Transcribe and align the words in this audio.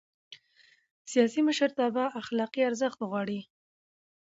سیاسي 1.11 1.41
مشرتابه 1.47 2.03
اخلاقي 2.21 2.61
ارزښت 2.69 2.99
غواړي 3.09 3.39